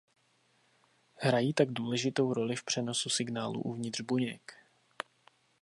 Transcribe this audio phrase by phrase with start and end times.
[1.15, 4.55] Hrají tak důležitou roli v přenosu signálu uvnitř buněk.